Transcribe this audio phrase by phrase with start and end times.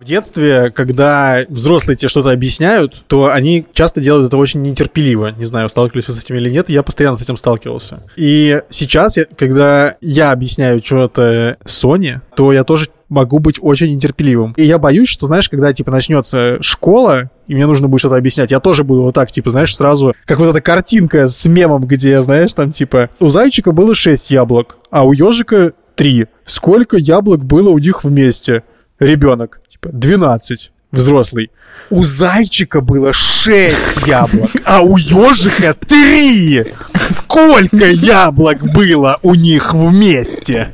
[0.00, 5.32] В детстве, когда взрослые тебе что-то объясняют, то они часто делают это очень нетерпеливо.
[5.36, 8.02] Не знаю, сталкивались вы с этим или нет, я постоянно с этим сталкивался.
[8.16, 14.54] И сейчас, я, когда я объясняю что-то Соне, то я тоже могу быть очень нетерпеливым.
[14.56, 18.50] И я боюсь, что, знаешь, когда, типа, начнется школа, и мне нужно будет что-то объяснять,
[18.50, 22.22] я тоже буду вот так, типа, знаешь, сразу, как вот эта картинка с мемом, где,
[22.22, 26.26] знаешь, там, типа, у зайчика было 6 яблок, а у ежика 3.
[26.46, 28.62] Сколько яблок было у них вместе?
[28.98, 31.50] Ребенок, типа, 12 взрослый.
[31.90, 36.66] У зайчика было 6 яблок, а у ежика 3.
[37.08, 40.72] Сколько яблок было у них вместе?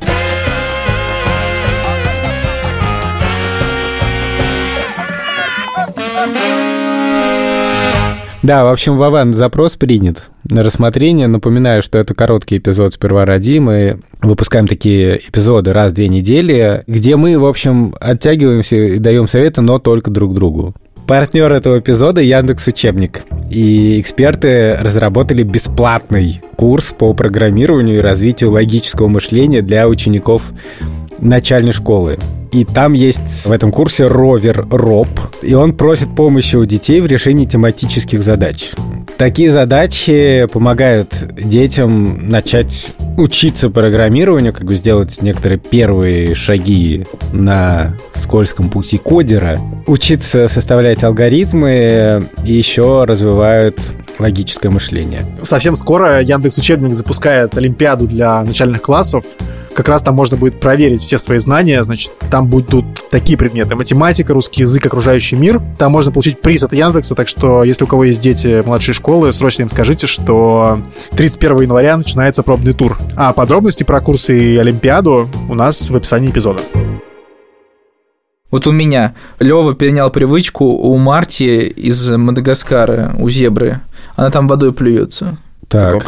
[8.47, 11.27] Да, в общем, Вован, запрос принят на рассмотрение.
[11.27, 13.59] Напоминаю, что это короткий эпизод «Сперва ради».
[13.59, 19.27] Мы выпускаем такие эпизоды раз в две недели, где мы, в общем, оттягиваемся и даем
[19.27, 20.73] советы, но только друг другу.
[21.07, 23.23] Партнер этого эпизода Яндекс Учебник.
[23.51, 30.53] И эксперты разработали бесплатный курс по программированию и развитию логического мышления для учеников
[31.19, 32.17] начальной школы.
[32.51, 35.07] И там есть в этом курсе ровер Роб,
[35.41, 38.71] и он просит помощи у детей в решении тематических задач.
[39.17, 48.69] Такие задачи помогают детям начать учиться программированию, как бы сделать некоторые первые шаги на скользком
[48.69, 53.79] пути кодера, учиться составлять алгоритмы и еще развивают
[54.19, 55.25] логическое мышление.
[55.41, 59.23] Совсем скоро Яндекс Учебник запускает Олимпиаду для начальных классов,
[59.77, 63.75] как раз там можно будет проверить все свои знания, значит, там будут такие предметы.
[63.75, 65.61] Математика, русский язык, окружающий мир.
[65.77, 69.31] Там можно получить приз от Яндекса, так что если у кого есть дети младшей школы,
[69.31, 70.79] срочно им скажите, что
[71.11, 72.97] 31 января начинается пробный тур.
[73.15, 76.63] А подробности про курсы и Олимпиаду у нас в описании эпизода.
[78.49, 83.81] Вот у меня Лева перенял привычку у Марти из Мадагаскара, у зебры.
[84.15, 85.37] Она там водой плюется.
[85.67, 86.05] Так.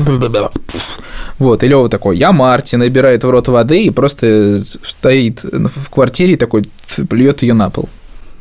[1.38, 6.36] Вот, и Лёва такой, я Марти, набирает в рот воды и просто стоит в квартире
[6.36, 6.64] такой
[7.09, 7.90] плюет ее на пол.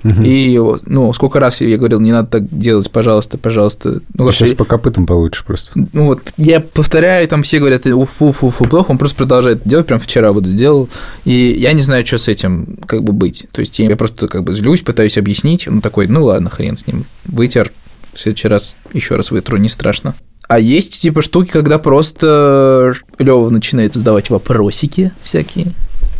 [0.04, 0.22] Угу.
[0.22, 4.00] И, ну, сколько раз я говорил, не надо так делать, пожалуйста, пожалуйста.
[4.14, 4.54] Ну, Ты сейчас я...
[4.54, 5.72] по копытам получишь просто.
[5.74, 9.86] Ну, вот, я повторяю, там все говорят, уфу, фу, фу, плохо, он просто продолжает делать,
[9.86, 10.88] прям вчера вот сделал,
[11.24, 13.46] и я не знаю, что с этим как бы быть.
[13.50, 16.86] То есть я просто как бы злюсь, пытаюсь объяснить, он такой, ну ладно, хрен с
[16.86, 17.72] ним, вытер,
[18.12, 20.14] в следующий раз еще раз вытру, не страшно.
[20.48, 25.72] А есть типа штуки, когда просто Лева начинает задавать вопросики всякие.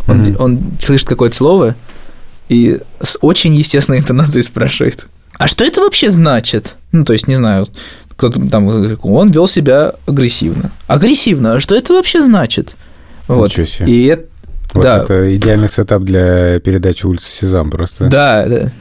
[0.07, 0.37] Он, mm-hmm.
[0.39, 1.77] он слышит какое-то слово
[2.49, 5.07] и с очень естественной интонацией спрашивает.
[5.39, 6.77] А что это вообще значит?
[6.93, 7.69] Ну, то есть, не знаю,
[8.11, 8.67] кто-то там,
[9.03, 10.73] он вел себя агрессивно.
[10.87, 12.75] Агрессивно, а что это вообще значит?
[13.29, 13.51] Вот.
[13.51, 13.93] Ничего себе.
[13.93, 14.25] И это,
[14.75, 15.03] вот да.
[15.03, 18.09] это идеальный сетап для передачи улицы Сезам просто.
[18.09, 18.73] Да, да.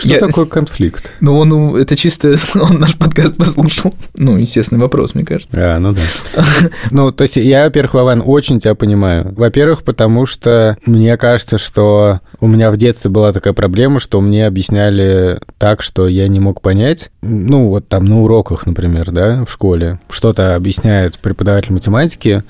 [0.00, 0.18] Что я...
[0.18, 1.12] такое конфликт?
[1.20, 3.92] Ну, он, это чисто, он наш подкаст послушал.
[4.14, 5.76] Ну, естественный вопрос, мне кажется.
[5.76, 6.00] А, ну да.
[6.90, 9.34] Ну, то есть я, во-первых, Вован, очень тебя понимаю.
[9.36, 14.46] Во-первых, потому что мне кажется, что у меня в детстве была такая проблема, что мне
[14.46, 17.10] объясняли так, что я не мог понять.
[17.20, 20.00] Ну, вот там на уроках, например, да, в школе.
[20.08, 22.42] Что-то объясняет преподаватель математики,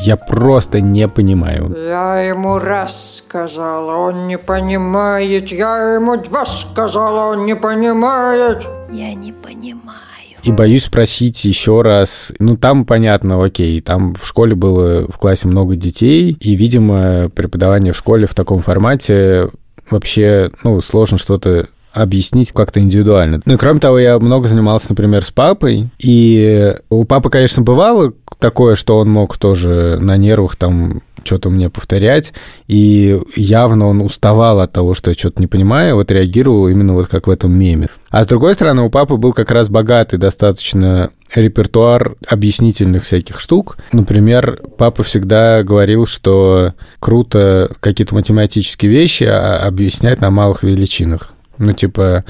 [0.00, 1.74] я просто не понимаю.
[1.76, 5.50] Я ему раз сказала, он не понимает.
[5.50, 8.66] Я ему два сказала, он не понимает.
[8.90, 9.98] Я не понимаю.
[10.42, 12.32] И боюсь спросить еще раз.
[12.40, 17.92] Ну, там понятно, окей, там в школе было в классе много детей, и, видимо, преподавание
[17.92, 19.50] в школе в таком формате
[19.88, 23.40] вообще, ну, сложно что-то объяснить как-то индивидуально.
[23.44, 28.12] Ну и кроме того, я много занимался, например, с папой, и у папы, конечно, бывало
[28.42, 32.32] такое, что он мог тоже на нервах там что-то мне повторять,
[32.66, 37.06] и явно он уставал от того, что я что-то не понимаю, вот реагировал именно вот
[37.06, 37.88] как в этом меме.
[38.10, 43.78] А с другой стороны, у папы был как раз богатый достаточно репертуар объяснительных всяких штук.
[43.92, 51.32] Например, папа всегда говорил, что круто какие-то математические вещи а, объяснять на малых величинах.
[51.58, 52.24] Ну, типа,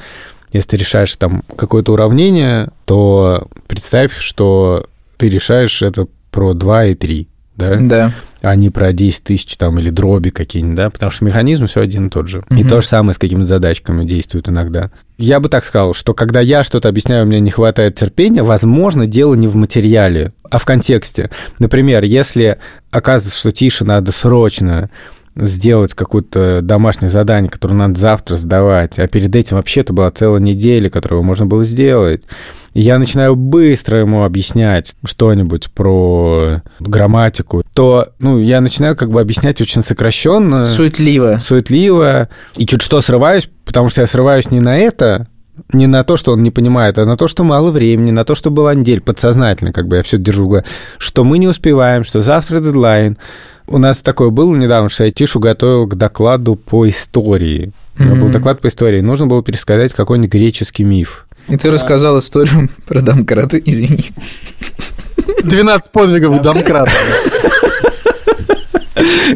[0.52, 4.86] если ты решаешь там какое-то уравнение, то представь, что
[5.22, 7.76] ты решаешь это про 2 и 3, да?
[7.80, 8.12] Да.
[8.40, 10.90] А не про 10 тысяч там или дроби какие-нибудь, да?
[10.90, 12.38] Потому что механизм все один и тот же.
[12.50, 12.58] Угу.
[12.58, 14.90] И то же самое с какими-то задачками действует иногда.
[15.18, 19.06] Я бы так сказал, что когда я что-то объясняю, у меня не хватает терпения, возможно,
[19.06, 21.30] дело не в материале, а в контексте.
[21.60, 22.58] Например, если
[22.90, 24.90] оказывается, что тише надо срочно
[25.36, 30.90] сделать какое-то домашнее задание, которое надо завтра сдавать, а перед этим вообще-то была целая неделя,
[30.90, 32.24] которую можно было сделать.
[32.74, 39.60] Я начинаю быстро ему объяснять что-нибудь про грамматику, то, ну, я начинаю как бы объяснять
[39.60, 41.38] очень сокращенно, Суетливо.
[41.40, 45.28] суетливо, и чуть что срываюсь, потому что я срываюсь не на это,
[45.72, 48.34] не на то, что он не понимает, а на то, что мало времени, на то,
[48.34, 50.66] что была неделя, подсознательно, как бы я все держу в голове,
[50.98, 53.18] что мы не успеваем, что завтра дедлайн.
[53.66, 57.72] У нас такое было недавно, что я Тишу готовил к докладу по истории.
[57.98, 59.00] У меня был доклад по истории.
[59.00, 61.26] Нужно было пересказать какой-нибудь греческий миф.
[61.48, 64.12] И ты рассказал историю про домкрата, извини.
[65.42, 66.92] 12 подвигов домкрата.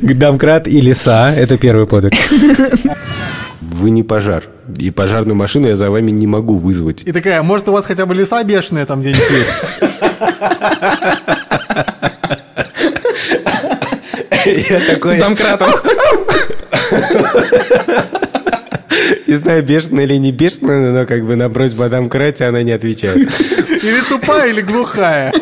[0.03, 2.15] Домкрат и леса— это первый подвиг.
[3.61, 4.45] Вы не пожар.
[4.79, 7.03] И пожарную машину я за вами не могу вызвать.
[7.03, 9.53] И такая, может, у вас хотя бы леса бешеные там где-нибудь есть?
[14.71, 15.71] Я такой, С домкратом.
[19.27, 22.73] не знаю, бешеная или не бешеная, но как бы на просьбу о домкрате она не
[22.73, 23.17] отвечает.
[23.17, 25.33] Или тупая, или глухая.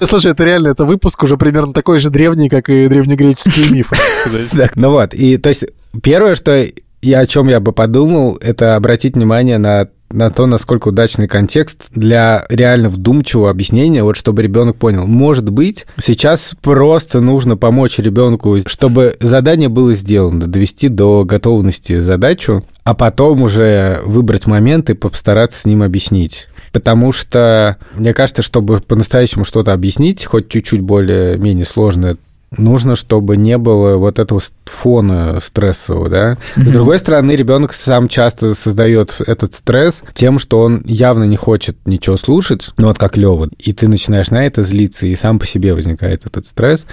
[0.00, 3.96] Слушай, это реально, это выпуск уже примерно такой же древний, как и древнегреческие мифы.
[4.56, 5.64] Так, ну вот, и то есть
[6.02, 6.64] первое, что
[7.02, 11.86] я о чем я бы подумал, это обратить внимание на на то, насколько удачный контекст
[11.94, 15.06] для реально вдумчивого объяснения, вот чтобы ребенок понял.
[15.06, 22.64] Может быть, сейчас просто нужно помочь ребенку, чтобы задание было сделано, довести до готовности задачу,
[22.84, 26.48] а потом уже выбрать момент и постараться с ним объяснить.
[26.72, 32.16] Потому что, мне кажется, чтобы по-настоящему что-то объяснить, хоть чуть-чуть более-менее сложное,
[32.56, 36.38] нужно, чтобы не было вот этого фона стрессового, да.
[36.56, 41.76] С другой стороны, ребенок сам часто создает этот стресс тем, что он явно не хочет
[41.86, 45.46] ничего слушать, ну вот как Лева, и ты начинаешь на это злиться, и сам по
[45.46, 46.86] себе возникает этот стресс,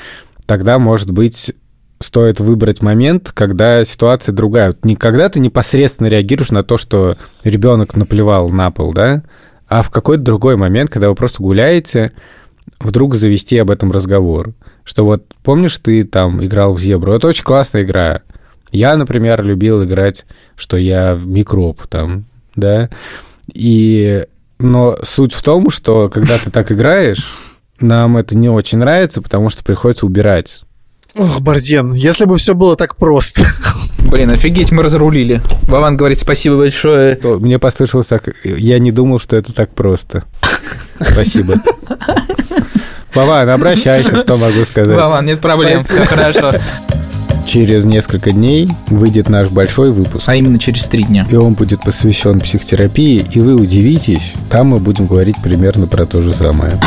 [0.46, 1.54] тогда, может быть,
[2.02, 4.68] стоит выбрать момент, когда ситуация другая.
[4.68, 9.24] Вот не когда ты непосредственно реагируешь на то, что ребенок наплевал на пол, да,
[9.68, 12.12] а в какой-то другой момент, когда вы просто гуляете,
[12.80, 14.54] вдруг завести об этом разговор.
[14.84, 17.14] Что вот, помнишь, ты там играл в зебру?
[17.14, 18.22] Это очень классная игра.
[18.72, 20.26] Я, например, любил играть,
[20.56, 22.26] что я в микроб там,
[22.56, 22.90] да.
[23.54, 24.26] И...
[24.60, 27.34] Но суть в том, что когда ты так играешь,
[27.80, 30.64] нам это не очень нравится, потому что приходится убирать.
[31.16, 33.44] Ох, Борзен, если бы все было так просто.
[34.12, 35.42] Блин, офигеть, мы разрулили.
[35.64, 37.18] Вован говорит спасибо большое.
[37.24, 40.24] Мне послышалось так, я не думал, что это так просто.
[41.00, 41.56] Спасибо.
[43.14, 44.96] Вован, обращайся, что могу сказать.
[44.96, 46.54] Вован, нет проблем, все хорошо.
[47.46, 50.24] Через несколько дней выйдет наш большой выпуск.
[50.28, 51.26] А именно через три дня.
[51.30, 56.22] И он будет посвящен психотерапии, и вы удивитесь, там мы будем говорить примерно про то
[56.22, 56.80] же самое.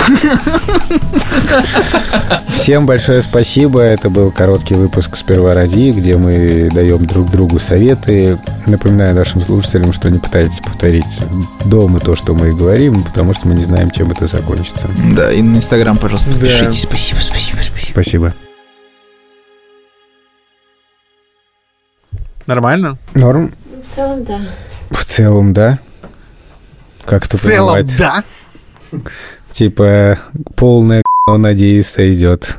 [2.55, 3.81] Всем большое спасибо.
[3.81, 8.39] Это был короткий выпуск «Сперва ради», где мы даем друг другу советы.
[8.67, 11.21] Напоминаю нашим слушателям, что не пытайтесь повторить
[11.65, 14.89] дома то, что мы говорим, потому что мы не знаем, чем это закончится.
[15.13, 16.83] Да, и на Инстаграм, пожалуйста, подпишитесь.
[16.83, 17.91] Спасибо, спасибо, спасибо.
[17.93, 18.35] Спасибо.
[22.53, 22.99] Нормально?
[23.15, 23.55] Норм?
[23.91, 24.39] В целом, да.
[24.91, 25.79] В целом, да.
[27.07, 27.97] Как это В целом, понимать?
[27.97, 28.25] да.
[29.53, 30.19] Типа,
[30.55, 32.59] полная надеюсь, сойдет.